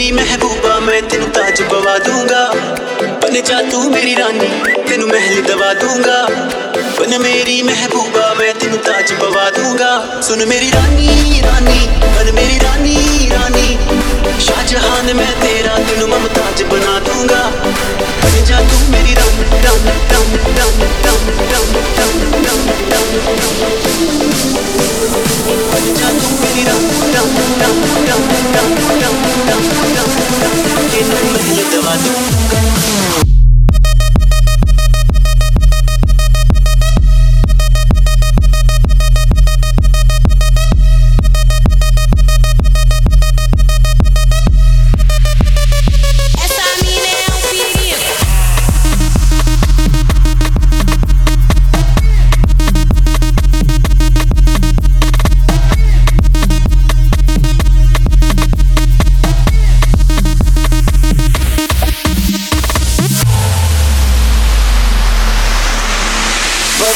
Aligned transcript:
मेरी 0.00 0.12
महबूबा 0.12 0.78
मैं 0.80 1.00
तेन 1.08 1.24
ताज 1.36 1.60
पवा 1.68 1.96
दूँगा 1.98 2.44
बन 3.20 3.34
जा 3.48 3.58
तू 3.70 3.78
मेरी 3.90 4.14
रानी 4.14 4.48
तेन 4.88 5.02
महल 5.04 5.40
दवा 5.44 5.72
दूँगा 5.76 6.16
बन 6.96 7.12
मेरी 7.22 7.60
महबूबा 7.62 8.22
मैं 8.38 8.52
तेन 8.58 8.76
ताज 8.86 9.12
पवा 9.20 9.44
दूँगा 9.56 9.90
सुन 10.28 10.46
मेरी 10.48 10.70
रानी 10.70 11.40
रानी 11.40 11.80
बन 12.16 12.32
मेरी 12.34 12.58
रानी 12.64 12.96
रानी 13.32 13.68
शाहजहान 14.40 15.16
मैं 15.16 15.32
तेरा 15.40 15.76
तेन 15.84 16.02
ममताज 16.10 16.62
बना 16.72 16.98
दूँगा 17.04 17.42
बन 17.60 18.44
जा 18.44 18.60
तू 18.62 18.80
मेरी 18.92 19.14
राम 19.14 19.30
Et 30.98 31.04
nous 31.04 31.82
me 31.82 32.59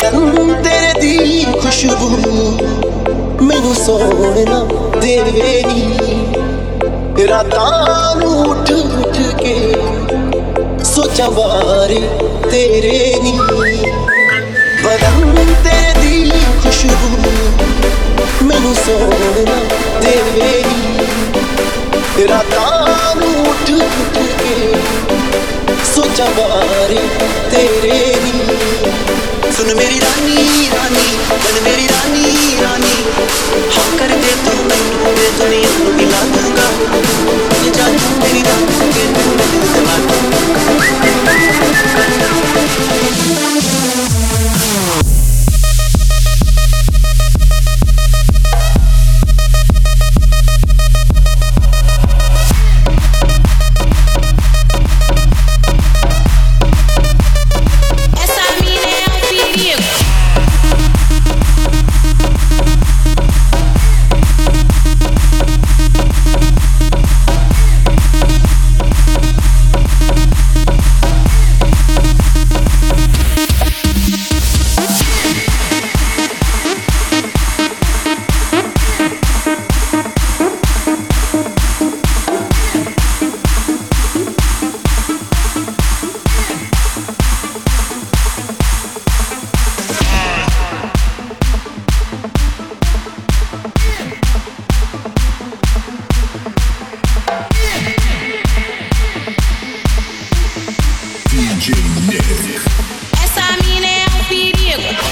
ਬਦਨ 0.04 0.54
ਤੇਰੇ 0.64 1.00
ਦੀ 1.00 1.44
ਖੁਸ਼ਬੂ 1.54 2.10
ਮੈਨੂੰ 3.42 3.74
ਸੋਹਣਾ 3.76 4.60
ਦੇਵੇ 5.02 5.62
ਨੀ 5.68 7.28
ਰਾਤਾਂ 7.28 8.16
ਨੂੰ 8.16 8.32
ਉੱਠ 8.42 8.72
ਉੱਠ 8.72 9.18
ਕੇ 9.38 9.56
ਸੋਚਾਂ 10.86 11.30
ਬਾਰੇ 11.32 12.02
ਤੇਰੇ 12.52 13.14
ਨੀ 13.24 13.32
ਬਦਨ 14.84 15.46
ਤੇਰੇ 15.64 16.02
ਦੀ 16.02 16.32
ਖੁਸ਼ਬੂ 16.64 17.10
ਮੈਨੂੰ 18.44 18.76
ਸੋਹਣਾ 18.76 19.60
ਦੇਵੇ 20.02 20.52
ਨੀ 20.64 22.28
ਰਾਤਾਂ 22.28 23.16
ਨੂੰ 23.16 23.34
ਉੱਠ 23.42 23.72
ਉੱਠ 23.74 24.18
ਕੇ 24.40 24.74
ਸੋਚਾਂ 25.94 26.28
ਬਾਰੇ 26.38 27.08
the 31.55 31.61
video. 31.61 31.94
Essa 102.57 103.57
mina 103.65 103.87
é 103.87 104.07
um 104.07 104.25
perigo. 104.25 105.04